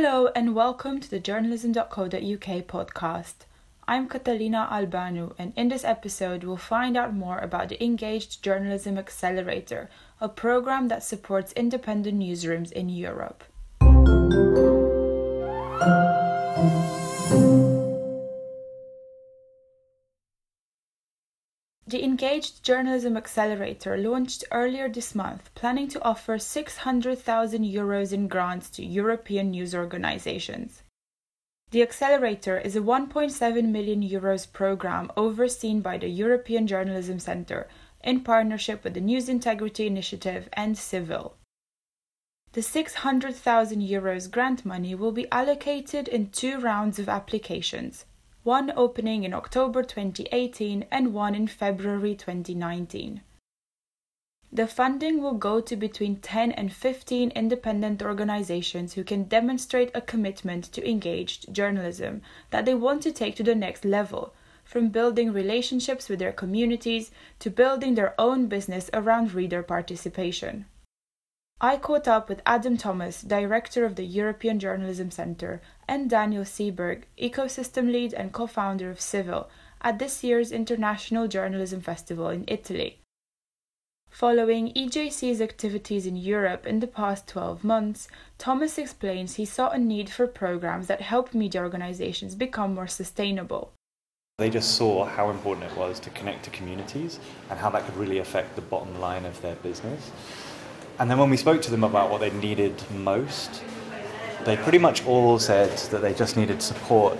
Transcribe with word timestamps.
Hello 0.00 0.28
and 0.36 0.54
welcome 0.54 1.00
to 1.00 1.10
the 1.10 1.18
journalism.co.uk 1.18 2.08
podcast. 2.12 3.34
I'm 3.88 4.08
Catalina 4.08 4.68
Albeanu, 4.70 5.34
and 5.36 5.52
in 5.56 5.70
this 5.70 5.82
episode, 5.82 6.44
we'll 6.44 6.56
find 6.56 6.96
out 6.96 7.12
more 7.12 7.38
about 7.38 7.70
the 7.70 7.82
Engaged 7.82 8.40
Journalism 8.40 8.96
Accelerator, 8.96 9.90
a 10.20 10.28
program 10.28 10.86
that 10.86 11.02
supports 11.02 11.52
independent 11.54 12.16
newsrooms 12.16 12.70
in 12.70 12.88
Europe. 12.88 13.42
The 21.88 22.04
Engaged 22.04 22.62
Journalism 22.62 23.16
Accelerator 23.16 23.96
launched 23.96 24.44
earlier 24.52 24.90
this 24.90 25.14
month, 25.14 25.48
planning 25.54 25.88
to 25.88 26.02
offer 26.02 26.38
600,000 26.38 27.64
euros 27.64 28.12
in 28.12 28.28
grants 28.28 28.68
to 28.72 28.84
European 28.84 29.52
news 29.52 29.74
organizations. 29.74 30.82
The 31.70 31.80
accelerator 31.80 32.58
is 32.58 32.76
a 32.76 32.82
1.7 32.82 33.70
million 33.70 34.02
euros 34.02 34.52
program 34.52 35.10
overseen 35.16 35.80
by 35.80 35.96
the 35.96 36.08
European 36.08 36.66
Journalism 36.66 37.18
Centre 37.18 37.66
in 38.04 38.20
partnership 38.20 38.84
with 38.84 38.92
the 38.92 39.00
News 39.00 39.30
Integrity 39.30 39.86
Initiative 39.86 40.50
and 40.52 40.76
Civil. 40.76 41.36
The 42.52 42.60
600,000 42.60 43.80
euros 43.80 44.30
grant 44.30 44.66
money 44.66 44.94
will 44.94 45.12
be 45.12 45.26
allocated 45.32 46.06
in 46.06 46.28
two 46.28 46.60
rounds 46.60 46.98
of 46.98 47.08
applications 47.08 48.04
one 48.44 48.72
opening 48.76 49.24
in 49.24 49.34
October 49.34 49.82
2018 49.82 50.86
and 50.90 51.12
one 51.12 51.34
in 51.34 51.46
February 51.46 52.14
2019. 52.14 53.20
The 54.50 54.66
funding 54.66 55.20
will 55.20 55.34
go 55.34 55.60
to 55.60 55.76
between 55.76 56.16
10 56.16 56.52
and 56.52 56.72
15 56.72 57.32
independent 57.32 58.02
organizations 58.02 58.94
who 58.94 59.04
can 59.04 59.24
demonstrate 59.24 59.90
a 59.94 60.00
commitment 60.00 60.64
to 60.72 60.88
engaged 60.88 61.52
journalism 61.52 62.22
that 62.50 62.64
they 62.64 62.74
want 62.74 63.02
to 63.02 63.12
take 63.12 63.36
to 63.36 63.42
the 63.42 63.54
next 63.54 63.84
level, 63.84 64.32
from 64.64 64.88
building 64.88 65.32
relationships 65.32 66.08
with 66.08 66.18
their 66.18 66.32
communities 66.32 67.10
to 67.40 67.50
building 67.50 67.94
their 67.94 68.14
own 68.18 68.46
business 68.46 68.88
around 68.94 69.34
reader 69.34 69.62
participation. 69.62 70.64
I 71.60 71.76
caught 71.76 72.06
up 72.06 72.28
with 72.28 72.40
Adam 72.46 72.76
Thomas, 72.76 73.20
director 73.20 73.84
of 73.84 73.96
the 73.96 74.04
European 74.04 74.60
Journalism 74.60 75.10
Centre, 75.10 75.60
and 75.88 76.08
Daniel 76.08 76.44
Sieberg, 76.44 77.02
ecosystem 77.20 77.90
lead 77.90 78.14
and 78.14 78.32
co 78.32 78.46
founder 78.46 78.90
of 78.90 79.00
Civil, 79.00 79.48
at 79.82 79.98
this 79.98 80.22
year's 80.22 80.52
International 80.52 81.26
Journalism 81.26 81.80
Festival 81.80 82.28
in 82.28 82.44
Italy. 82.46 83.00
Following 84.08 84.72
EJC's 84.72 85.40
activities 85.40 86.06
in 86.06 86.14
Europe 86.14 86.64
in 86.64 86.78
the 86.78 86.86
past 86.86 87.26
12 87.26 87.64
months, 87.64 88.06
Thomas 88.38 88.78
explains 88.78 89.34
he 89.34 89.44
saw 89.44 89.70
a 89.70 89.78
need 89.78 90.08
for 90.10 90.28
programs 90.28 90.86
that 90.86 91.00
help 91.00 91.34
media 91.34 91.60
organizations 91.60 92.36
become 92.36 92.74
more 92.74 92.86
sustainable. 92.86 93.72
They 94.38 94.48
just 94.48 94.76
saw 94.76 95.04
how 95.04 95.30
important 95.30 95.72
it 95.72 95.76
was 95.76 95.98
to 96.00 96.10
connect 96.10 96.44
to 96.44 96.50
communities 96.50 97.18
and 97.50 97.58
how 97.58 97.70
that 97.70 97.84
could 97.84 97.96
really 97.96 98.18
affect 98.18 98.54
the 98.54 98.62
bottom 98.62 99.00
line 99.00 99.24
of 99.24 99.42
their 99.42 99.56
business. 99.56 100.12
And 100.98 101.10
then 101.10 101.18
when 101.18 101.30
we 101.30 101.36
spoke 101.36 101.62
to 101.62 101.70
them 101.70 101.84
about 101.84 102.10
what 102.10 102.20
they 102.20 102.30
needed 102.30 102.82
most, 102.90 103.62
they 104.44 104.56
pretty 104.56 104.78
much 104.78 105.04
all 105.06 105.38
said 105.38 105.76
that 105.90 106.00
they 106.00 106.12
just 106.12 106.36
needed 106.36 106.60
support 106.60 107.16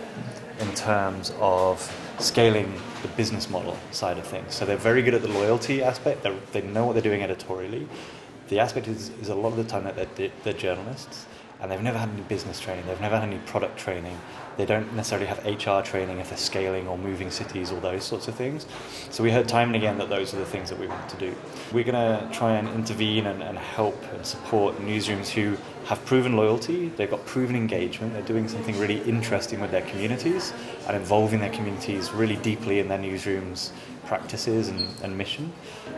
in 0.61 0.75
terms 0.75 1.33
of 1.39 1.81
scaling 2.19 2.81
the 3.03 3.09
business 3.09 3.49
model 3.49 3.77
side 3.93 4.19
of 4.19 4.27
things. 4.27 4.55
So 4.55 4.65
they're 4.65 4.77
very 4.77 5.03
good 5.03 5.15
at 5.15 5.23
the 5.23 5.29
loyalty 5.29 5.83
aspect, 5.83 6.25
they're, 6.25 6.35
they 6.53 6.63
know 6.63 6.87
what 6.87 6.95
they're 6.95 7.03
doing 7.03 7.23
editorially. 7.23 7.87
The 8.49 8.59
aspect 8.59 8.89
is, 8.89 9.11
is 9.21 9.29
a 9.29 9.35
lot 9.35 9.51
of 9.51 9.57
the 9.57 9.65
time 9.65 9.85
that 9.85 10.17
they're, 10.17 10.31
they're 10.43 10.53
journalists 10.53 11.27
and 11.61 11.71
they've 11.71 11.81
never 11.81 11.99
had 11.99 12.09
any 12.09 12.23
business 12.23 12.59
training, 12.59 12.87
they've 12.87 13.01
never 13.01 13.19
had 13.19 13.29
any 13.29 13.39
product 13.47 13.79
training, 13.79 14.19
they 14.59 14.67
don't 14.67 14.93
necessarily 14.95 15.27
have 15.27 15.39
HR 15.47 15.87
training 15.87 16.19
if 16.19 16.31
they're 16.31 16.37
scaling 16.37 16.89
or 16.89 16.99
moving 16.99 17.31
cities 17.31 17.71
or 17.71 17.81
those 17.81 18.03
sorts 18.03 18.27
of 18.27 18.35
things. 18.35 18.67
So 19.09 19.23
we 19.23 19.31
heard 19.31 19.49
time 19.49 19.69
and 19.69 19.77
again 19.77 19.97
that 19.99 20.11
those 20.11 20.35
are 20.35 20.39
the 20.39 20.45
things 20.45 20.69
that 20.69 20.79
we 20.79 20.89
want 20.89 21.09
to 21.09 21.17
do. 21.17 21.33
We're 21.73 21.85
going 21.85 21.95
to 21.95 22.29
try 22.37 22.57
and 22.57 22.69
intervene 22.71 23.27
and, 23.27 23.41
and 23.41 23.57
help 23.57 23.97
and 24.13 24.27
support 24.27 24.77
newsrooms 24.79 25.29
who 25.29 25.57
have 25.87 26.05
proven 26.05 26.37
loyalty, 26.37 26.89
they've 26.89 27.09
got 27.09 27.25
proven 27.25 27.55
engagement, 27.55 28.13
they're 28.13 28.23
doing 28.23 28.49
something 28.49 28.77
really 28.79 29.01
interesting 29.03 29.61
with 29.61 29.71
their 29.71 29.83
communities 29.83 30.53
and 30.89 30.97
involving 30.97 31.39
their 31.39 31.53
communities 31.53 32.11
really 32.11 32.37
deeply 32.37 32.81
in 32.81 32.89
their 32.89 32.99
newsrooms 32.99 33.71
practices 34.07 34.69
and, 34.69 34.89
and 35.05 35.17
mission. 35.17 35.53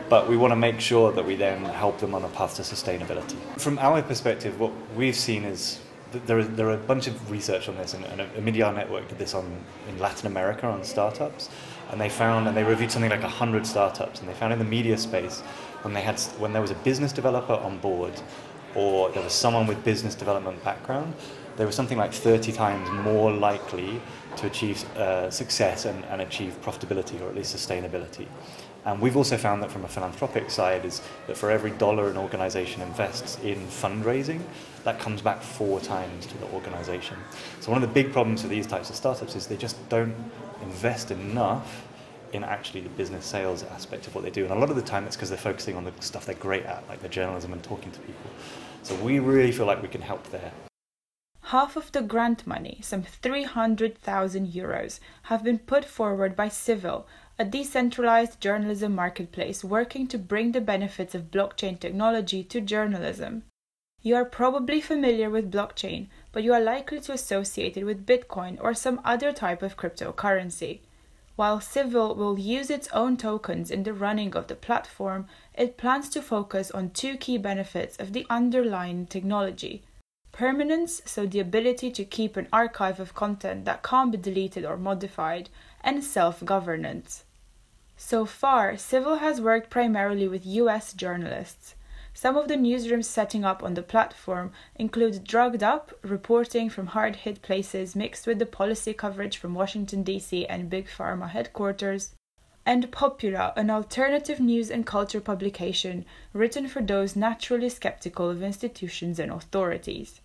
But 0.07 0.29
we 0.29 0.37
want 0.37 0.51
to 0.51 0.55
make 0.55 0.79
sure 0.79 1.11
that 1.11 1.25
we 1.25 1.35
then 1.35 1.63
help 1.65 1.99
them 1.99 2.13
on 2.13 2.23
a 2.23 2.29
path 2.29 2.57
to 2.57 2.61
sustainability. 2.61 3.37
From 3.57 3.79
our 3.79 4.03
perspective, 4.03 4.59
what 4.59 4.71
we've 4.95 5.15
seen 5.15 5.45
is 5.45 5.79
there 6.11 6.39
are, 6.39 6.43
there 6.43 6.67
are 6.67 6.73
a 6.73 6.77
bunch 6.77 7.07
of 7.07 7.31
research 7.31 7.69
on 7.69 7.77
this, 7.77 7.93
and, 7.93 8.05
and 8.05 8.21
a 8.21 8.41
Media 8.41 8.71
Network 8.71 9.07
did 9.07 9.17
this 9.17 9.33
on 9.33 9.45
in 9.87 9.97
Latin 9.99 10.27
America 10.27 10.67
on 10.67 10.83
startups, 10.83 11.49
and 11.89 11.99
they 11.99 12.09
found 12.09 12.47
and 12.47 12.55
they 12.55 12.63
reviewed 12.63 12.91
something 12.91 13.11
like 13.11 13.21
hundred 13.21 13.65
startups, 13.65 14.19
and 14.19 14.29
they 14.29 14.33
found 14.33 14.53
in 14.53 14.59
the 14.59 14.65
media 14.65 14.97
space 14.97 15.41
when 15.81 15.93
they 15.93 16.01
had 16.01 16.19
when 16.37 16.53
there 16.53 16.61
was 16.61 16.71
a 16.71 16.75
business 16.75 17.11
developer 17.11 17.53
on 17.53 17.77
board, 17.79 18.13
or 18.75 19.09
there 19.11 19.23
was 19.23 19.33
someone 19.33 19.67
with 19.67 19.83
business 19.83 20.15
development 20.15 20.63
background, 20.63 21.13
they 21.57 21.65
were 21.65 21.71
something 21.71 21.97
like 21.97 22.13
30 22.13 22.51
times 22.51 22.89
more 23.03 23.31
likely 23.31 24.01
to 24.37 24.47
achieve 24.47 24.83
uh, 24.97 25.29
success 25.29 25.85
and, 25.85 26.05
and 26.05 26.21
achieve 26.21 26.57
profitability 26.61 27.19
or 27.21 27.27
at 27.27 27.35
least 27.35 27.55
sustainability. 27.55 28.27
And 28.85 28.99
we've 28.99 29.15
also 29.15 29.37
found 29.37 29.61
that 29.61 29.71
from 29.71 29.85
a 29.85 29.87
philanthropic 29.87 30.49
side 30.49 30.85
is 30.85 31.01
that 31.27 31.37
for 31.37 31.51
every 31.51 31.71
dollar 31.71 32.09
an 32.09 32.17
organization 32.17 32.81
invests 32.81 33.37
in 33.43 33.67
fundraising, 33.67 34.41
that 34.83 34.99
comes 34.99 35.21
back 35.21 35.41
four 35.41 35.79
times 35.79 36.25
to 36.25 36.37
the 36.39 36.47
organization. 36.47 37.17
So 37.59 37.71
one 37.71 37.83
of 37.83 37.87
the 37.87 37.93
big 37.93 38.11
problems 38.11 38.41
with 38.41 38.49
these 38.49 38.65
types 38.65 38.89
of 38.89 38.95
startups 38.95 39.35
is 39.35 39.45
they 39.45 39.57
just 39.57 39.77
don't 39.89 40.15
invest 40.63 41.11
enough 41.11 41.85
in 42.33 42.43
actually 42.43 42.81
the 42.81 42.89
business 42.89 43.25
sales 43.25 43.63
aspect 43.63 44.07
of 44.07 44.15
what 44.15 44.23
they 44.23 44.31
do. 44.31 44.43
And 44.43 44.53
a 44.53 44.55
lot 44.55 44.69
of 44.69 44.75
the 44.75 44.81
time 44.81 45.05
it's 45.05 45.15
because 45.15 45.29
they're 45.29 45.37
focusing 45.37 45.75
on 45.75 45.83
the 45.83 45.91
stuff 45.99 46.25
they're 46.25 46.35
great 46.35 46.65
at, 46.65 46.87
like 46.89 47.01
the 47.01 47.09
journalism 47.09 47.53
and 47.53 47.61
talking 47.61 47.91
to 47.91 47.99
people. 47.99 48.31
So 48.83 48.95
we 48.95 49.19
really 49.19 49.51
feel 49.51 49.65
like 49.65 49.81
we 49.81 49.89
can 49.89 50.01
help 50.01 50.31
there. 50.31 50.51
Half 51.45 51.75
of 51.75 51.91
the 51.91 52.01
grant 52.01 52.47
money, 52.47 52.79
some 52.81 53.03
300,000 53.03 54.47
euros, 54.47 54.99
have 55.23 55.43
been 55.43 55.59
put 55.59 55.83
forward 55.83 56.35
by 56.35 56.47
Civil, 56.47 57.05
a 57.41 57.43
decentralized 57.43 58.39
journalism 58.39 58.93
marketplace 58.93 59.63
working 59.63 60.05
to 60.05 60.19
bring 60.19 60.51
the 60.51 60.61
benefits 60.61 61.15
of 61.15 61.31
blockchain 61.31 61.79
technology 61.79 62.43
to 62.43 62.61
journalism. 62.61 63.41
You 64.03 64.13
are 64.13 64.25
probably 64.25 64.79
familiar 64.79 65.27
with 65.27 65.51
blockchain, 65.51 66.05
but 66.31 66.43
you 66.43 66.53
are 66.53 66.61
likely 66.61 66.99
to 66.99 67.13
associate 67.13 67.77
it 67.77 67.83
with 67.83 68.05
Bitcoin 68.05 68.59
or 68.61 68.75
some 68.75 69.01
other 69.03 69.31
type 69.31 69.63
of 69.63 69.75
cryptocurrency. 69.75 70.81
While 71.35 71.61
Civil 71.61 72.13
will 72.13 72.37
use 72.37 72.69
its 72.69 72.87
own 72.89 73.17
tokens 73.17 73.71
in 73.71 73.81
the 73.81 73.93
running 73.93 74.35
of 74.35 74.45
the 74.45 74.55
platform, 74.55 75.25
it 75.55 75.77
plans 75.77 76.09
to 76.09 76.21
focus 76.21 76.69
on 76.69 76.91
two 76.91 77.17
key 77.17 77.39
benefits 77.39 77.97
of 77.97 78.13
the 78.13 78.27
underlying 78.29 79.07
technology 79.07 79.81
permanence, 80.31 81.01
so 81.05 81.25
the 81.25 81.39
ability 81.39 81.91
to 81.91 82.05
keep 82.05 82.37
an 82.37 82.47
archive 82.53 82.99
of 82.99 83.13
content 83.13 83.65
that 83.65 83.83
can't 83.83 84.11
be 84.11 84.17
deleted 84.17 84.63
or 84.63 84.77
modified, 84.77 85.49
and 85.83 86.03
self 86.03 86.43
governance. 86.45 87.25
So 88.03 88.25
far, 88.25 88.77
Civil 88.77 89.17
has 89.17 89.39
worked 89.39 89.69
primarily 89.69 90.27
with 90.27 90.45
US 90.45 90.91
journalists. 90.91 91.75
Some 92.15 92.35
of 92.35 92.47
the 92.47 92.55
newsrooms 92.55 93.05
setting 93.05 93.45
up 93.45 93.63
on 93.63 93.75
the 93.75 93.83
platform 93.83 94.51
include 94.75 95.23
Drugged 95.23 95.61
Up, 95.61 95.93
reporting 96.01 96.69
from 96.69 96.87
hard 96.87 97.17
hit 97.17 97.43
places 97.43 97.95
mixed 97.95 98.25
with 98.25 98.39
the 98.39 98.45
policy 98.47 98.93
coverage 98.93 99.37
from 99.37 99.53
Washington, 99.53 100.01
D.C. 100.01 100.47
and 100.47 100.69
Big 100.69 100.87
Pharma 100.87 101.29
headquarters, 101.29 102.15
and 102.65 102.91
Popula, 102.91 103.53
an 103.55 103.69
alternative 103.69 104.39
news 104.39 104.71
and 104.71 104.85
culture 104.85 105.21
publication 105.21 106.03
written 106.33 106.67
for 106.67 106.81
those 106.81 107.15
naturally 107.15 107.69
skeptical 107.69 108.31
of 108.31 108.41
institutions 108.41 109.19
and 109.19 109.31
authorities. 109.31 110.21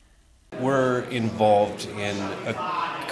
We're 0.60 1.02
involved 1.10 1.86
in 1.90 2.16
a 2.46 2.54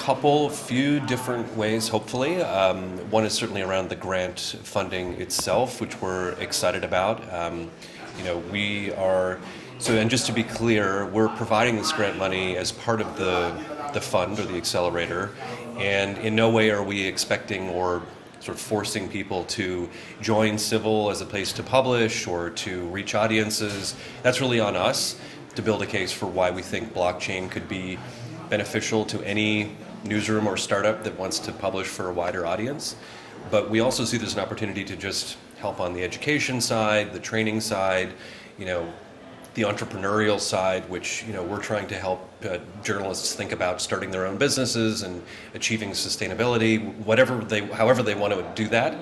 couple, 0.05 0.51
few 0.51 1.01
different 1.01 1.57
ways, 1.57 1.89
hopefully. 1.89 2.43
Um, 2.43 2.99
one 3.11 3.25
is 3.25 3.33
certainly 3.33 3.63
around 3.63 3.89
the 3.89 3.97
grant 3.97 4.39
funding 4.63 5.15
itself, 5.15 5.81
which 5.81 5.99
we're 6.03 6.33
excited 6.33 6.85
about. 6.85 7.33
Um, 7.33 7.71
you 8.19 8.25
know, 8.25 8.37
we 8.53 8.93
are, 8.93 9.41
so, 9.79 9.95
and 9.95 10.11
just 10.11 10.27
to 10.27 10.33
be 10.33 10.43
clear, 10.43 11.07
we're 11.07 11.31
providing 11.31 11.77
this 11.77 11.91
grant 11.91 12.19
money 12.19 12.55
as 12.59 12.71
part 12.71 13.01
of 13.01 13.17
the, 13.17 13.59
the 13.95 14.01
fund 14.03 14.39
or 14.39 14.45
the 14.45 14.59
accelerator, 14.59 15.31
and 15.79 16.19
in 16.19 16.37
no 16.37 16.51
way 16.51 16.71
are 16.71 16.83
we 16.83 17.07
expecting 17.07 17.71
or 17.71 18.03
sort 18.41 18.59
of 18.59 18.63
forcing 18.63 19.09
people 19.09 19.45
to 19.45 19.89
join 20.21 20.59
civil 20.59 21.11
as 21.11 21.23
a 21.23 21.27
place 21.27 21.51
to 21.55 21.63
publish 21.63 22.27
or 22.27 22.51
to 22.51 22.87
reach 22.89 23.15
audiences. 23.15 23.95
That's 24.23 24.43
really 24.43 24.61
on 24.61 24.77
us 24.77 25.19
to 25.55 25.63
build 25.63 25.81
a 25.81 25.87
case 25.87 26.13
for 26.13 26.27
why 26.27 26.51
we 26.51 26.61
think 26.61 26.93
blockchain 26.93 27.51
could 27.51 27.71
be 27.71 27.99
beneficial 28.51 29.07
to 29.07 29.23
any 29.23 29.75
newsroom 30.05 30.47
or 30.47 30.57
startup 30.57 31.03
that 31.05 31.19
wants 31.19 31.39
to 31.41 31.53
publish 31.53 31.87
for 31.87 32.09
a 32.09 32.13
wider 32.13 32.47
audience. 32.47 32.97
But 33.51 33.71
we 33.71 33.81
also 33.81 34.05
see 34.05 34.17
there's 34.17 34.35
an 34.35 34.41
opportunity 34.41 34.85
to 34.85 34.97
just 34.97 35.37
help 35.59 35.81
on 35.81 35.95
the 35.95 36.03
education 36.03 36.61
side, 36.61 37.13
the 37.13 37.19
training 37.19 37.61
side, 37.61 38.13
you 38.59 38.67
know, 38.67 38.93
the 39.55 39.63
entrepreneurial 39.63 40.41
side, 40.41 40.89
which 40.91 41.25
you 41.27 41.33
know 41.33 41.43
we're 41.43 41.63
trying 41.63 41.87
to 41.87 41.95
help 41.95 42.29
uh, 42.45 42.59
journalists 42.83 43.35
think 43.35 43.53
about 43.53 43.81
starting 43.81 44.11
their 44.11 44.27
own 44.27 44.37
businesses 44.37 45.03
and 45.03 45.23
achieving 45.55 45.91
sustainability, 45.91 46.95
whatever 47.05 47.39
they, 47.39 47.61
however 47.61 48.03
they 48.03 48.17
want 48.17 48.35
to 48.35 48.45
do 48.61 48.69
that, 48.69 48.95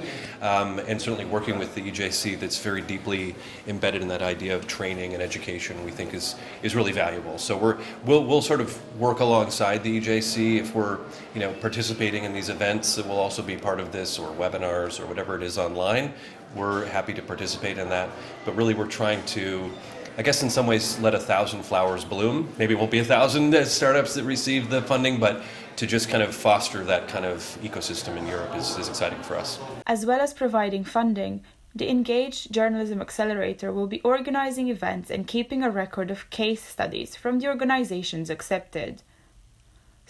um, 0.42 0.78
and 0.80 1.00
certainly 1.00 1.24
working 1.24 1.58
with 1.58 1.74
the 1.74 1.80
EJC 1.80 2.38
that's 2.38 2.58
very 2.58 2.82
deeply 2.82 3.34
embedded 3.66 4.02
in 4.02 4.08
that 4.08 4.20
idea 4.20 4.54
of 4.54 4.66
training 4.66 5.14
and 5.14 5.22
education. 5.22 5.82
We 5.84 5.90
think 5.90 6.12
is 6.12 6.34
is 6.62 6.76
really 6.76 6.92
valuable. 6.92 7.38
So 7.38 7.56
we're 7.56 7.78
we'll 8.04 8.24
we'll 8.24 8.42
sort 8.42 8.60
of 8.60 9.00
work 9.00 9.20
alongside 9.20 9.82
the 9.82 10.00
EJC 10.00 10.60
if 10.60 10.74
we're 10.74 10.98
you 11.34 11.40
know 11.40 11.52
participating 11.60 12.24
in 12.24 12.34
these 12.34 12.50
events 12.50 12.94
that 12.96 13.08
will 13.08 13.18
also 13.18 13.42
be 13.42 13.56
part 13.56 13.80
of 13.80 13.90
this 13.90 14.18
or 14.18 14.30
webinars 14.34 15.00
or 15.00 15.06
whatever 15.06 15.34
it 15.34 15.42
is 15.42 15.56
online. 15.56 16.12
We're 16.54 16.84
happy 16.84 17.14
to 17.14 17.22
participate 17.22 17.78
in 17.78 17.88
that, 17.88 18.10
but 18.44 18.54
really 18.54 18.74
we're 18.74 18.86
trying 18.86 19.24
to 19.26 19.70
I 20.18 20.22
guess 20.22 20.42
in 20.42 20.50
some 20.50 20.66
ways 20.66 20.98
let 21.00 21.14
a 21.14 21.18
thousand 21.18 21.62
flowers 21.62 22.04
bloom. 22.04 22.52
Maybe 22.58 22.74
it 22.74 22.78
won't 22.78 22.90
be 22.90 22.98
a 22.98 23.04
thousand 23.04 23.54
startups 23.66 24.14
that 24.14 24.24
receive 24.24 24.68
the 24.68 24.82
funding, 24.82 25.18
but 25.18 25.42
to 25.76 25.86
just 25.86 26.10
kind 26.10 26.22
of 26.22 26.34
foster 26.34 26.84
that 26.84 27.08
kind 27.08 27.24
of 27.24 27.38
ecosystem 27.62 28.16
in 28.16 28.26
Europe 28.26 28.54
is, 28.54 28.76
is 28.76 28.88
exciting 28.88 29.22
for 29.22 29.36
us. 29.36 29.58
As 29.86 30.04
well 30.04 30.20
as 30.20 30.34
providing 30.34 30.84
funding, 30.84 31.42
the 31.74 31.88
Engaged 31.88 32.52
Journalism 32.52 33.00
Accelerator 33.00 33.72
will 33.72 33.86
be 33.86 34.02
organizing 34.02 34.68
events 34.68 35.10
and 35.10 35.26
keeping 35.26 35.64
a 35.64 35.70
record 35.70 36.10
of 36.10 36.28
case 36.28 36.62
studies 36.62 37.16
from 37.16 37.38
the 37.38 37.48
organizations 37.48 38.28
accepted. 38.28 39.02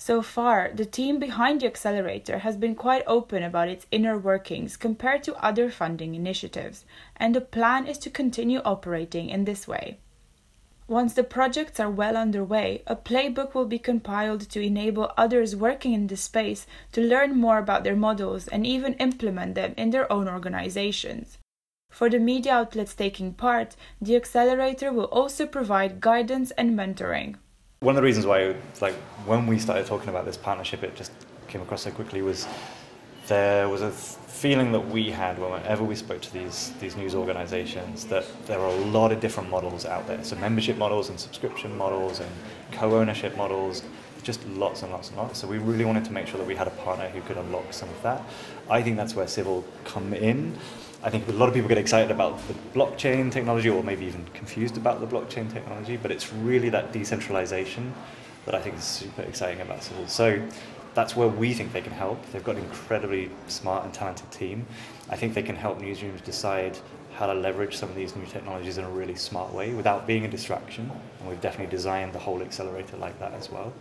So 0.05 0.21
far, 0.21 0.73
the 0.75 0.85
team 0.85 1.21
behind 1.21 1.61
the 1.61 1.69
accelerator 1.69 2.39
has 2.39 2.57
been 2.57 2.75
quite 2.75 3.05
open 3.07 3.45
about 3.45 3.69
its 3.69 3.87
inner 3.93 4.19
workings 4.19 4.77
compared 4.77 5.23
to 5.23 5.37
other 5.37 5.71
funding 5.71 6.17
initiatives, 6.17 6.85
and 7.17 7.37
the 7.37 7.41
plan 7.41 7.87
is 7.87 7.99
to 7.99 8.11
continue 8.11 8.59
operating 8.65 9.31
in 9.31 9.45
this 9.45 9.69
way. 9.69 9.99
Once 10.89 11.15
the 11.15 11.23
projects 11.23 11.79
are 11.79 11.89
well 11.89 12.17
underway, 12.17 12.83
a 12.89 12.97
playbook 12.97 13.55
will 13.55 13.65
be 13.65 13.79
compiled 13.79 14.51
to 14.51 14.61
enable 14.61 15.13
others 15.17 15.55
working 15.55 15.93
in 15.93 16.09
this 16.09 16.23
space 16.23 16.67
to 16.91 17.01
learn 17.01 17.39
more 17.39 17.59
about 17.59 17.85
their 17.85 17.95
models 17.95 18.49
and 18.49 18.67
even 18.67 18.95
implement 18.95 19.55
them 19.55 19.73
in 19.77 19.91
their 19.91 20.13
own 20.13 20.29
organizations. 20.29 21.39
For 21.91 22.11
the 22.11 22.19
media 22.19 22.55
outlets 22.55 22.97
taking 22.97 23.35
part, 23.35 23.77
the 24.01 24.17
accelerator 24.17 24.93
will 24.93 25.13
also 25.13 25.47
provide 25.47 26.01
guidance 26.01 26.51
and 26.59 26.77
mentoring. 26.77 27.37
One 27.83 27.97
of 27.97 28.01
the 28.01 28.07
reasons 28.07 28.27
why, 28.27 28.55
like, 28.81 28.95
when 29.27 29.49
we 29.49 29.59
started 29.59 29.87
talking 29.87 30.09
about 30.09 30.25
this 30.25 30.37
partnership, 30.37 30.85
it 30.85 30.95
just 30.95 31.11
came 31.49 31.61
across 31.63 31.83
so 31.83 31.91
quickly 31.91 32.23
was 32.23 32.47
there 33.27 33.69
was 33.69 33.83
a 33.83 33.91
feeling 33.91 34.71
that 34.71 34.87
we 34.89 35.11
had 35.11 35.37
whenever 35.37 35.83
we 35.83 35.97
spoke 35.97 36.21
to 36.21 36.33
these 36.33 36.73
these 36.81 36.97
news 36.97 37.17
organizations 37.17 38.05
that 38.05 38.25
there 38.47 38.61
are 38.61 38.69
a 38.69 38.85
lot 38.85 39.11
of 39.11 39.19
different 39.19 39.51
models 39.51 39.85
out 39.85 40.07
there. 40.07 40.23
So 40.23 40.37
membership 40.37 40.77
models 40.77 41.09
and 41.09 41.19
subscription 41.19 41.77
models 41.77 42.21
and 42.21 42.31
co-ownership 42.71 43.37
models, 43.37 43.83
just 44.23 44.47
lots 44.51 44.83
and 44.83 44.93
lots 44.93 45.09
and 45.09 45.19
lots. 45.19 45.41
So 45.41 45.49
we 45.49 45.59
really 45.59 45.85
wanted 45.85 46.05
to 46.05 46.13
make 46.13 46.29
sure 46.29 46.39
that 46.39 46.47
we 46.47 46.55
had 46.55 46.69
a 46.69 46.77
partner 46.87 47.09
who 47.09 47.21
could 47.23 47.37
unlock 47.37 47.73
some 47.73 47.89
of 47.89 48.01
that. 48.05 48.23
I 48.71 48.81
think 48.81 48.97
that's 48.97 49.17
where 49.17 49.27
Civil 49.27 49.65
come 49.85 50.15
in. 50.15 50.57
I 51.05 51.11
think 51.11 51.27
a 51.27 51.33
lot 51.33 51.49
of 51.49 51.55
people 51.55 51.69
get 51.69 51.79
excited 51.79 52.13
about 52.13 52.39
the 52.47 52.55
blockchain 52.79 53.33
technology 53.33 53.69
or 53.69 53.83
maybe 53.83 54.05
even 54.07 54.25
confused 54.35 54.77
about 54.77 55.01
the 55.01 55.07
blockchain 55.07 55.53
technology, 55.53 55.97
but 55.97 56.13
it's 56.13 56.33
really 56.33 56.69
that 56.69 56.93
decentralization 56.93 57.93
that 58.45 58.55
I 58.55 58.61
think 58.61 58.77
is 58.77 58.85
super 58.85 59.23
exciting 59.23 59.61
about 59.61 59.83
Civil. 59.83 60.07
So 60.07 60.41
that's 60.95 61.17
where 61.17 61.27
we 61.27 61.55
think 61.55 61.73
they 61.73 61.81
can 61.81 61.93
help. 61.93 62.25
They've 62.31 62.45
got 62.45 62.55
an 62.55 62.63
incredibly 62.63 63.31
smart 63.49 63.85
and 63.85 63.93
talented 63.93 64.31
team. 64.31 64.65
I 65.11 65.17
think 65.17 65.35
they 65.35 65.43
can 65.43 65.57
help 65.57 65.81
newsrooms 65.81 66.23
decide 66.23 66.79
how 67.23 67.33
to 67.33 67.39
leverage 67.39 67.77
some 67.77 67.89
of 67.89 67.95
these 67.95 68.17
new 68.17 68.27
technologies 68.27 68.79
in 68.79 68.85
a 68.85 68.91
really 68.91 69.15
smart 69.15 69.55
way 69.55 69.73
without 69.75 70.09
being 70.09 70.25
a 70.25 70.29
distraction. 70.29 70.91
And 71.21 71.29
we've 71.29 71.41
definitely 71.41 71.71
designed 71.71 72.13
the 72.13 72.19
whole 72.19 72.43
accelerator 72.43 72.97
like 72.97 73.17
that 73.21 73.33
as 73.35 73.49
well. 73.49 73.73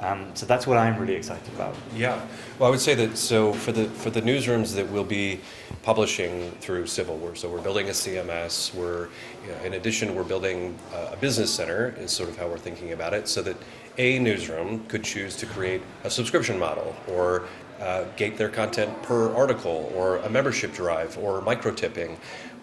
Um, 0.00 0.30
so 0.32 0.46
that's 0.46 0.66
what 0.66 0.78
I'm 0.78 0.98
really 0.98 1.14
excited 1.14 1.52
about. 1.54 1.74
Yeah, 1.94 2.18
well, 2.58 2.68
I 2.68 2.70
would 2.70 2.80
say 2.80 2.94
that 2.94 3.18
so 3.18 3.52
for 3.52 3.72
the 3.72 3.86
for 4.02 4.08
the 4.08 4.22
newsrooms 4.22 4.74
that 4.74 4.88
we'll 4.88 5.04
be 5.04 5.40
publishing 5.82 6.50
through 6.62 6.86
Civil, 6.86 7.18
we're, 7.18 7.34
so 7.34 7.50
we're 7.50 7.60
building 7.60 7.88
a 7.88 7.92
CMS. 7.92 8.72
We're 8.72 9.08
you 9.44 9.50
know, 9.50 9.64
in 9.66 9.74
addition 9.74 10.14
we're 10.14 10.22
building 10.22 10.78
a 11.12 11.16
business 11.16 11.52
center 11.52 11.94
is 11.98 12.10
sort 12.10 12.30
of 12.30 12.38
how 12.38 12.48
we're 12.48 12.64
thinking 12.68 12.92
about 12.92 13.12
it, 13.12 13.28
so 13.28 13.42
that 13.42 13.56
a 13.98 14.18
newsroom 14.18 14.86
could 14.86 15.04
choose 15.04 15.36
to 15.36 15.46
create 15.46 15.82
a 16.04 16.10
subscription 16.10 16.58
model 16.58 16.94
or 17.08 17.48
uh, 17.80 18.04
gate 18.16 18.36
their 18.36 18.48
content 18.48 19.02
per 19.02 19.32
article 19.34 19.92
or 19.94 20.16
a 20.18 20.30
membership 20.30 20.72
drive 20.72 21.16
or 21.18 21.40
micro 21.40 21.72
tipping 21.72 22.18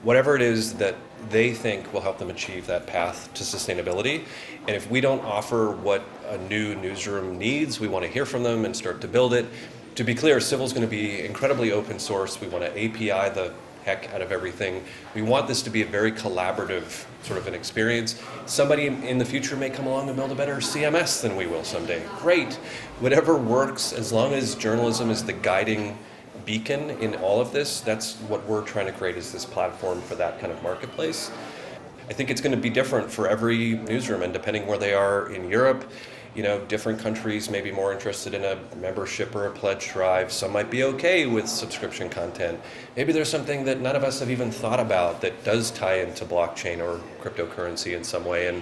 whatever 0.06 0.36
it 0.36 0.42
is 0.42 0.74
that 0.76 0.96
they 1.30 1.52
think 1.52 1.92
will 1.92 2.02
help 2.02 2.20
them 2.20 2.30
achieve 2.30 2.68
that 2.68 2.86
path 2.86 3.34
to 3.34 3.44
sustainability. 3.44 4.24
And 4.68 4.76
if 4.76 4.90
we 4.90 5.02
don't 5.02 5.24
offer 5.26 5.72
what 5.72 6.04
a 6.28 6.38
new 6.38 6.76
newsroom 6.76 7.40
needs, 7.40 7.80
we 7.80 7.88
want 7.88 8.06
to 8.06 8.12
hear 8.12 8.26
from 8.26 8.44
them 8.44 8.66
and 8.66 8.76
start 8.76 9.02
to 9.02 9.08
build 9.08 9.34
it. 9.34 9.48
To 9.96 10.04
be 10.04 10.14
clear, 10.14 10.40
Civil 10.40 10.66
is 10.66 10.74
going 10.74 10.86
to 10.86 10.90
be 10.90 11.26
incredibly 11.26 11.72
open 11.72 11.98
source. 11.98 12.40
We 12.40 12.48
want 12.48 12.64
to 12.66 12.72
API 12.72 13.34
the 13.34 13.54
heck 13.86 14.12
out 14.14 14.22
of 14.22 14.32
everything. 14.32 14.84
We 15.14 15.22
want 15.22 15.48
this 15.48 15.62
to 15.62 15.70
be 15.70 15.84
a 15.84 15.86
very 15.86 16.12
collaborative 16.12 17.06
sort 17.24 17.38
of 17.38 17.48
an 17.48 17.54
experience. 17.54 18.20
Somebody 18.48 18.88
in 18.88 19.20
the 19.20 19.26
future 19.26 19.56
may 19.56 19.70
come 19.70 19.86
along 19.86 20.08
and 20.08 20.18
build 20.18 20.32
a 20.32 20.36
better 20.36 20.58
CMS 20.58 21.22
than 21.22 21.36
we 21.36 21.46
will 21.46 21.64
someday. 21.64 22.02
Great. 22.18 22.56
Whatever 23.00 23.38
works, 23.38 23.94
as 23.94 24.12
long 24.12 24.34
as 24.34 24.56
journalism 24.56 25.12
is 25.12 25.24
the 25.24 25.34
guiding 25.34 25.98
beacon 26.46 26.90
in 27.02 27.16
all 27.16 27.40
of 27.40 27.52
this. 27.52 27.82
That's 27.82 28.16
what 28.22 28.46
we're 28.48 28.64
trying 28.64 28.88
to 28.88 28.92
create 28.92 29.18
is 29.18 29.32
this 29.32 29.46
platform 29.46 30.02
for 30.02 30.16
that 30.16 30.40
kind 30.40 30.52
of 30.52 30.62
marketplace. 30.64 31.32
I 32.10 32.14
think 32.14 32.30
it's 32.30 32.42
going 32.42 32.56
to 32.56 32.62
be 32.62 32.70
different 32.70 33.12
for 33.12 33.28
every 33.28 33.78
newsroom, 33.78 34.22
and 34.22 34.32
depending 34.34 34.68
where 34.68 34.78
they 34.78 34.94
are 34.94 35.32
in 35.32 35.50
Europe, 35.50 35.90
you 36.36 36.44
know, 36.44 36.60
different 36.66 37.00
countries 37.00 37.50
may 37.50 37.62
be 37.62 37.72
more 37.72 37.94
interested 37.94 38.34
in 38.34 38.44
a 38.44 38.58
membership 38.76 39.34
or 39.34 39.48
a 39.48 39.52
pledge 39.52 39.90
drive. 39.94 40.32
Some 40.32 40.52
might 40.52 40.70
be 40.70 40.84
okay 40.84 41.26
with 41.26 41.48
subscription 41.48 42.10
content. 42.10 42.60
Maybe 42.98 43.14
there's 43.14 43.30
something 43.30 43.64
that 43.66 43.80
none 43.80 43.96
of 43.96 44.04
us 44.04 44.20
have 44.20 44.30
even 44.30 44.52
thought 44.52 44.80
about 44.80 45.22
that 45.22 45.46
does 45.46 45.72
tie 45.72 46.00
into 46.00 46.26
blockchain 46.26 46.80
or 46.80 47.00
cryptocurrency 47.24 47.96
in 47.96 48.04
some 48.04 48.26
way, 48.26 48.48
and 48.48 48.62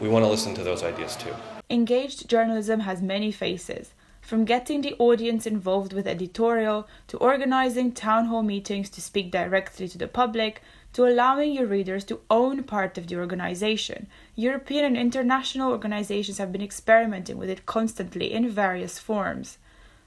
we 0.00 0.08
want 0.08 0.24
to 0.24 0.28
listen 0.28 0.54
to 0.54 0.62
those 0.62 0.82
ideas 0.82 1.16
too. 1.16 1.34
Engaged 1.70 2.28
journalism 2.28 2.80
has 2.80 3.00
many 3.00 3.32
faces 3.32 3.94
from 4.20 4.44
getting 4.44 4.80
the 4.80 4.94
audience 4.98 5.46
involved 5.46 5.92
with 5.92 6.06
editorial 6.06 6.86
to 7.08 7.16
organizing 7.18 7.92
town 7.92 8.26
hall 8.26 8.42
meetings 8.42 8.88
to 8.90 9.00
speak 9.00 9.30
directly 9.30 9.86
to 9.88 9.98
the 9.98 10.08
public 10.08 10.62
to 10.94 11.04
allowing 11.04 11.52
your 11.52 11.66
readers 11.66 12.04
to 12.04 12.20
own 12.30 12.62
part 12.62 12.96
of 12.96 13.08
the 13.08 13.16
organization. 13.16 14.06
European 14.34 14.84
and 14.84 14.96
international 14.96 15.70
organizations 15.70 16.38
have 16.38 16.52
been 16.52 16.62
experimenting 16.62 17.36
with 17.36 17.50
it 17.50 17.66
constantly 17.66 18.32
in 18.32 18.48
various 18.48 18.98
forms. 18.98 19.58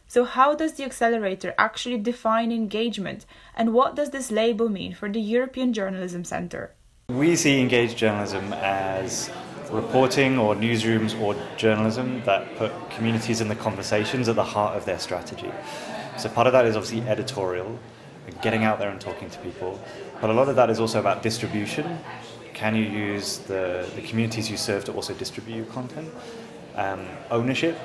So, 0.08 0.24
how 0.24 0.56
does 0.56 0.74
the 0.74 0.86
accelerator 0.86 1.54
actually 1.58 1.98
define 1.98 2.52
engagement, 2.52 3.26
and 3.56 3.74
what 3.74 3.96
does 3.96 4.12
this 4.12 4.32
label 4.32 4.70
mean 4.70 4.94
for 4.94 5.10
the 5.10 5.20
European 5.20 5.74
Journalism 5.74 6.24
Centre? 6.24 6.74
We 7.10 7.36
see 7.36 7.60
engaged 7.60 7.98
journalism 7.98 8.54
as 8.54 9.30
reporting 9.70 10.38
or 10.38 10.56
newsrooms 10.56 11.20
or 11.22 11.36
journalism 11.58 12.22
that 12.24 12.56
put 12.56 12.72
communities 12.92 13.42
in 13.42 13.50
the 13.50 13.56
conversations 13.56 14.30
at 14.30 14.38
the 14.38 14.44
heart 14.44 14.78
of 14.78 14.86
their 14.86 15.00
strategy. 15.00 15.52
So 16.18 16.30
part 16.30 16.48
of 16.48 16.54
that 16.54 16.66
is 16.66 16.78
obviously 16.78 17.08
editorial, 17.08 17.78
getting 18.42 18.64
out 18.64 18.80
there 18.80 18.90
and 18.90 19.00
talking 19.00 19.30
to 19.30 19.40
people, 19.40 19.80
but 20.22 20.30
a 20.30 20.34
lot 20.34 20.50
of 20.50 20.56
that 20.56 20.70
is 20.70 20.80
also 20.80 21.00
about 21.00 21.24
distribution. 21.24 22.00
Can 22.54 22.76
you 22.76 22.84
use 22.84 23.40
the, 23.40 23.88
the 23.96 24.02
communities 24.02 24.50
you 24.50 24.58
serve 24.58 24.84
to 24.86 24.94
also 24.94 25.14
distribute 25.14 25.56
your 25.56 25.66
content? 25.66 26.12
Um, 26.76 27.06
ownership, 27.30 27.78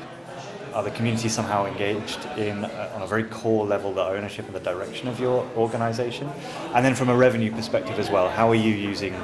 are 0.74 0.82
the 0.82 0.90
communities 0.90 1.32
somehow 1.32 1.66
engaged 1.66 2.24
in 2.36 2.64
uh, 2.64 2.92
on 2.94 3.02
a 3.02 3.06
very 3.06 3.24
core 3.24 3.66
level 3.66 3.92
the 3.92 4.02
ownership 4.02 4.46
and 4.46 4.54
the 4.54 4.60
direction 4.60 5.08
of 5.08 5.20
your 5.20 5.46
organization 5.56 6.30
and 6.74 6.84
then 6.84 6.94
from 6.94 7.08
a 7.08 7.16
revenue 7.16 7.52
perspective 7.52 7.98
as 7.98 8.10
well 8.10 8.28
how 8.28 8.48
are 8.48 8.54
you 8.54 8.72
using 8.72 9.14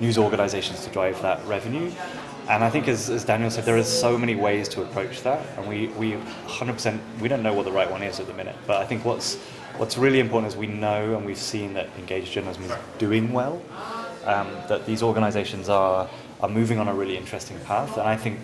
news 0.00 0.18
organizations 0.18 0.84
to 0.84 0.90
drive 0.90 1.20
that 1.22 1.44
revenue 1.46 1.90
and 2.48 2.64
I 2.64 2.70
think 2.70 2.88
as, 2.88 3.10
as 3.10 3.24
Daniel 3.24 3.50
said 3.50 3.64
there 3.64 3.76
are 3.76 3.82
so 3.82 4.18
many 4.18 4.34
ways 4.34 4.68
to 4.70 4.82
approach 4.82 5.22
that 5.22 5.44
and 5.56 5.66
we, 5.66 5.88
we 5.88 6.12
100% 6.46 6.98
we 7.20 7.28
don't 7.28 7.42
know 7.42 7.54
what 7.54 7.64
the 7.64 7.72
right 7.72 7.90
one 7.90 8.02
is 8.02 8.20
at 8.20 8.26
the 8.26 8.34
minute 8.34 8.56
but 8.66 8.76
I 8.76 8.84
think 8.84 9.04
what's 9.04 9.38
what's 9.78 9.96
really 9.96 10.20
important 10.20 10.52
is 10.52 10.56
we 10.56 10.66
know 10.66 11.16
and 11.16 11.24
we've 11.24 11.38
seen 11.38 11.74
that 11.74 11.88
engaged 11.98 12.32
journalism 12.32 12.64
is 12.64 12.72
doing 12.98 13.32
well 13.32 13.62
um, 14.24 14.48
that 14.68 14.86
these 14.86 15.02
organizations 15.02 15.68
are 15.68 16.08
are 16.40 16.48
moving 16.48 16.78
on 16.78 16.88
a 16.88 16.94
really 16.94 17.16
interesting 17.16 17.58
path 17.60 17.96
and 17.96 18.08
I 18.08 18.16
think 18.16 18.38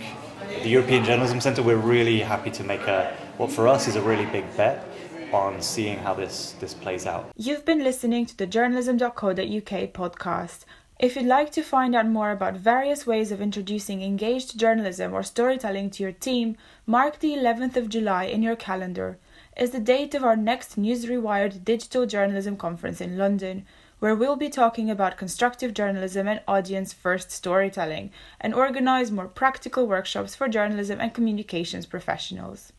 the 0.63 0.69
European 0.69 1.05
Journalism 1.05 1.41
Centre, 1.41 1.63
we're 1.63 1.77
really 1.77 2.21
happy 2.21 2.51
to 2.51 2.65
make 2.65 2.83
a 2.83 3.17
what 3.37 3.51
for 3.51 3.69
us 3.69 3.89
is 3.89 3.97
a 3.97 4.03
really 4.03 4.27
big 4.27 4.45
bet 4.57 4.87
on 5.33 5.61
seeing 5.61 5.99
how 5.99 6.15
this 6.15 6.55
this 6.61 6.75
plays 6.75 7.07
out. 7.07 7.31
You've 7.37 7.65
been 7.65 7.83
listening 7.83 8.27
to 8.27 8.37
the 8.37 8.47
journalism.co.uk 8.47 9.73
podcast. 9.93 10.65
If 10.99 11.17
you'd 11.17 11.27
like 11.27 11.51
to 11.53 11.63
find 11.63 11.97
out 11.97 12.07
more 12.07 12.31
about 12.31 12.55
various 12.55 13.07
ways 13.07 13.33
of 13.33 13.41
introducing 13.41 14.01
engaged 14.03 14.59
journalism 14.59 15.13
or 15.13 15.23
storytelling 15.23 15.91
to 15.91 16.03
your 16.05 16.13
team, 16.13 16.57
mark 16.87 17.19
the 17.19 17.33
11th 17.33 17.77
of 17.77 17.89
July 17.89 18.25
in 18.25 18.43
your 18.43 18.57
calendar. 18.57 19.19
Is 19.57 19.71
the 19.71 19.79
date 19.79 20.17
of 20.17 20.25
our 20.25 20.35
next 20.35 20.77
News 20.77 21.07
Rewired 21.07 21.65
Digital 21.65 22.07
Journalism 22.07 22.57
Conference 22.57 23.01
in 23.01 23.17
London 23.17 23.65
where 24.01 24.15
we'll 24.15 24.37
be 24.37 24.51
talking 24.51 24.91
about 24.91 25.17
constructive 25.17 25.73
journalism 25.73 26.27
and 26.27 26.41
audience 26.49 26.93
first 26.93 27.31
storytelling 27.31 28.11
and 28.41 28.53
organize 28.53 29.11
more 29.13 29.29
practical 29.29 29.87
workshops 29.87 30.35
for 30.35 30.49
journalism 30.49 31.01
and 31.01 31.15
communications 31.15 31.87
professionals. 31.87 32.73